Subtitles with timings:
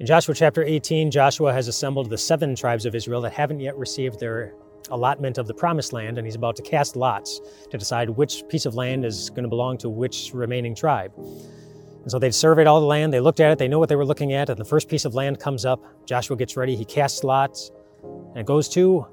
[0.00, 3.76] In Joshua chapter 18, Joshua has assembled the seven tribes of Israel that haven't yet
[3.76, 4.52] received their
[4.90, 8.66] allotment of the promised land, and he's about to cast lots to decide which piece
[8.66, 11.12] of land is going to belong to which remaining tribe.
[11.16, 13.94] And so they've surveyed all the land, they looked at it, they know what they
[13.94, 15.80] were looking at, and the first piece of land comes up.
[16.06, 17.70] Joshua gets ready, he casts lots,
[18.02, 19.06] and it goes to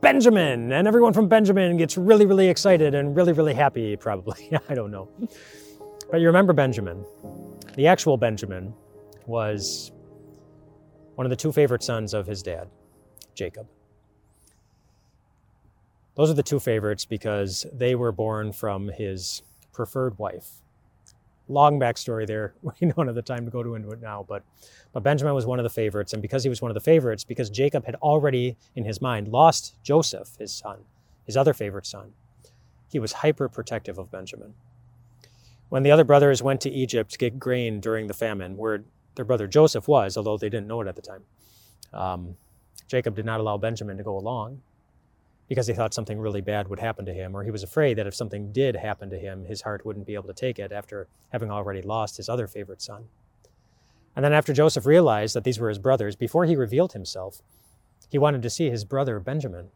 [0.00, 0.72] Benjamin.
[0.72, 4.50] And everyone from Benjamin gets really, really excited and really, really happy, probably.
[4.70, 5.10] I don't know.
[6.10, 7.04] But you remember Benjamin.
[7.76, 8.72] The actual Benjamin
[9.26, 9.92] was
[11.14, 12.68] one of the two favorite sons of his dad,
[13.34, 13.66] Jacob.
[16.14, 19.42] Those are the two favorites because they were born from his
[19.72, 20.62] preferred wife.
[21.48, 22.54] Long backstory there.
[22.80, 24.42] We don't have the time to go to into it now, but
[24.92, 27.24] but Benjamin was one of the favorites, and because he was one of the favorites,
[27.24, 30.78] because Jacob had already in his mind lost Joseph, his son,
[31.24, 32.12] his other favorite son,
[32.88, 34.54] he was hyper protective of Benjamin.
[35.68, 38.84] When the other brothers went to Egypt to get grain during the famine, where
[39.20, 41.22] their brother Joseph was, although they didn't know it at the time,
[41.92, 42.36] um,
[42.88, 44.62] Jacob did not allow Benjamin to go along
[45.46, 48.06] because he thought something really bad would happen to him, or he was afraid that
[48.06, 51.06] if something did happen to him, his heart wouldn't be able to take it after
[51.32, 53.08] having already lost his other favorite son.
[54.16, 57.42] And then after Joseph realized that these were his brothers, before he revealed himself,
[58.08, 59.68] he wanted to see his brother Benjamin.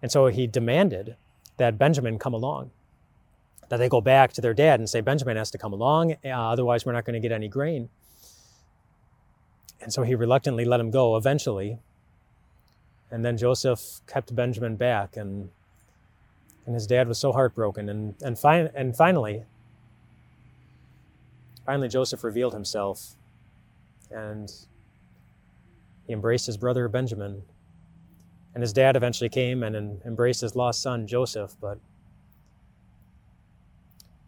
[0.00, 1.16] And so he demanded
[1.58, 2.70] that Benjamin come along,
[3.68, 6.28] that they go back to their dad and say, Benjamin has to come along, uh,
[6.30, 7.90] otherwise, we're not going to get any grain.
[9.84, 11.78] And so he reluctantly let him go eventually.
[13.10, 15.50] And then Joseph kept Benjamin back, and,
[16.64, 17.90] and his dad was so heartbroken.
[17.90, 19.44] And, and, fi- and finally,
[21.66, 23.14] finally, Joseph revealed himself
[24.10, 24.50] and
[26.06, 27.42] he embraced his brother Benjamin.
[28.54, 31.78] And his dad eventually came and embraced his lost son Joseph, but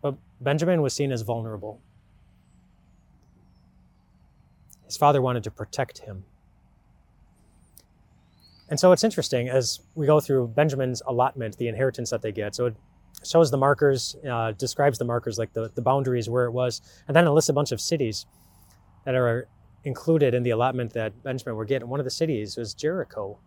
[0.02, 1.80] but Benjamin was seen as vulnerable.
[4.86, 6.24] His father wanted to protect him.
[8.68, 12.54] And so it's interesting as we go through Benjamin's allotment, the inheritance that they get.
[12.54, 12.76] So it
[13.24, 17.16] shows the markers, uh, describes the markers, like the, the boundaries where it was, and
[17.16, 18.26] then it lists a bunch of cities
[19.04, 19.48] that are
[19.84, 21.82] included in the allotment that Benjamin would get.
[21.82, 23.38] And one of the cities was Jericho.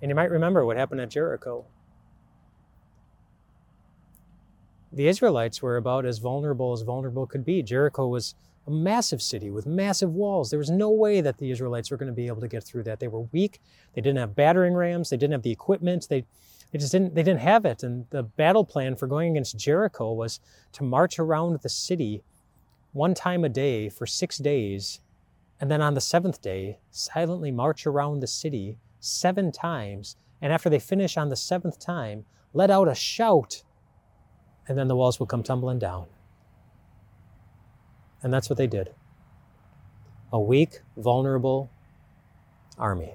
[0.00, 1.66] And you might remember what happened at Jericho.
[4.94, 7.62] The Israelites were about as vulnerable as vulnerable could be.
[7.62, 8.34] Jericho was
[8.66, 10.50] a massive city with massive walls.
[10.50, 12.84] There was no way that the Israelites were going to be able to get through
[12.84, 13.00] that.
[13.00, 13.60] They were weak.
[13.94, 15.10] They didn't have battering rams.
[15.10, 16.06] They didn't have the equipment.
[16.08, 16.24] They,
[16.70, 17.14] they just didn't.
[17.14, 17.82] They didn't have it.
[17.82, 20.40] And the battle plan for going against Jericho was
[20.72, 22.22] to march around the city
[22.92, 25.00] one time a day for six days,
[25.60, 30.70] and then on the seventh day, silently march around the city seven times, and after
[30.70, 33.64] they finish on the seventh time, let out a shout,
[34.68, 36.06] and then the walls will come tumbling down.
[38.22, 38.94] And that's what they did.
[40.32, 41.70] A weak, vulnerable
[42.78, 43.14] army.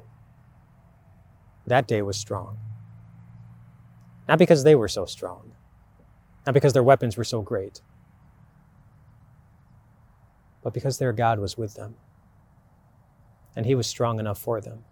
[1.66, 2.58] That day was strong.
[4.28, 5.52] Not because they were so strong,
[6.46, 7.82] not because their weapons were so great,
[10.64, 11.96] but because their God was with them.
[13.56, 14.84] And He was strong enough for them.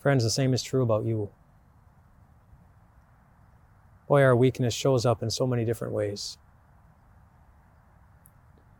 [0.00, 1.30] Friends, the same is true about you.
[4.08, 6.38] Boy, our weakness shows up in so many different ways.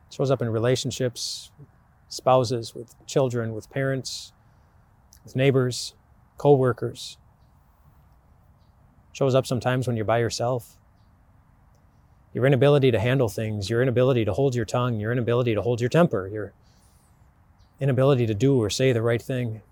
[0.08, 1.50] It shows up in relationships,
[2.08, 4.32] spouses, with children, with parents,
[5.22, 5.94] with neighbors,
[6.38, 7.18] co workers.
[9.10, 10.78] It Shows up sometimes when you're by yourself
[12.32, 15.80] your inability to handle things, your inability to hold your tongue, your inability to hold
[15.80, 16.52] your temper, your
[17.80, 19.62] inability to do or say the right thing.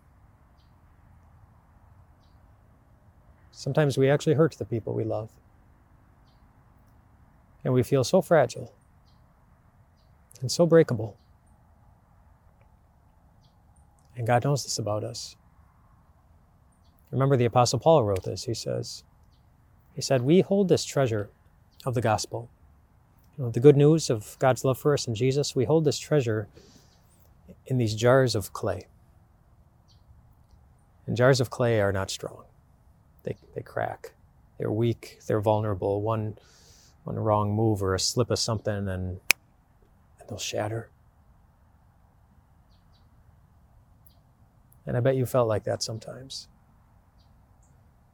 [3.53, 5.31] Sometimes we actually hurt the people we love.
[7.67, 8.73] And we feel so fragile
[10.41, 11.19] and so breakable.
[14.17, 15.35] And God knows this about us.
[17.11, 18.45] Remember, the Apostle Paul wrote this.
[18.45, 19.03] He says,
[19.97, 21.29] He said, We hold this treasure
[21.85, 22.49] of the gospel.
[23.37, 25.99] You know, the good news of God's love for us in Jesus, we hold this
[25.99, 26.47] treasure
[27.67, 28.87] in these jars of clay.
[31.05, 32.45] And jars of clay are not strong.
[33.25, 34.13] They, they crack.
[34.57, 35.19] They're weak.
[35.27, 36.01] They're vulnerable.
[36.01, 36.39] One,
[37.07, 40.91] one wrong move or a slip of something and, and they'll shatter.
[44.85, 46.49] And I bet you felt like that sometimes.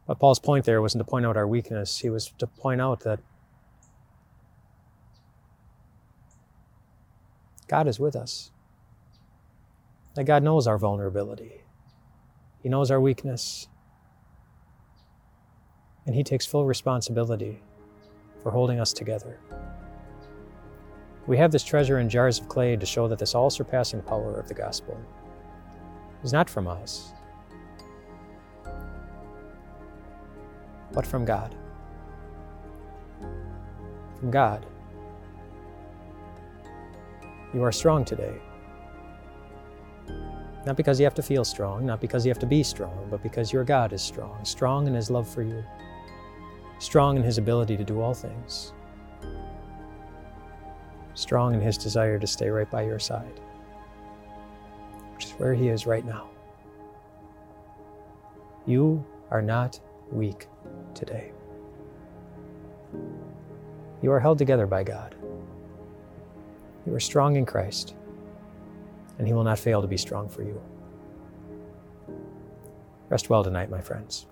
[0.07, 3.01] But Paul's point there wasn't to point out our weakness, he was to point out
[3.01, 3.21] that
[7.67, 8.51] God is with us.
[10.17, 11.63] That God knows our vulnerability,
[12.63, 13.69] He knows our weakness,
[16.05, 17.63] and He takes full responsibility
[18.43, 19.39] for holding us together.
[21.27, 24.35] We have this treasure in jars of clay to show that this all surpassing power
[24.35, 25.01] of the gospel
[26.25, 27.13] is not from us,
[30.93, 31.55] but from God.
[34.19, 34.67] From God.
[37.55, 38.35] You are strong today.
[40.65, 43.23] Not because you have to feel strong, not because you have to be strong, but
[43.23, 45.63] because your God is strong, strong in His love for you,
[46.83, 48.73] strong in His ability to do all things,
[51.15, 53.39] strong in His desire to stay right by your side,
[55.15, 56.29] which is where He is right now.
[58.67, 59.79] You are not
[60.11, 60.49] weak
[60.93, 61.31] today.
[64.03, 65.15] You are held together by God.
[66.85, 67.95] You are strong in Christ,
[69.19, 70.61] and He will not fail to be strong for you.
[73.09, 74.27] Rest well tonight, my friends.